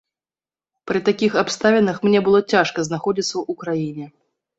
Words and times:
Пры 0.91 1.01
такіх 1.09 1.31
абставінах 1.41 1.99
мне 2.05 2.19
было 2.29 2.39
цяжка 2.55 2.87
знаходзіцца 2.89 3.33
ў 3.33 3.59
краіне. 3.61 4.05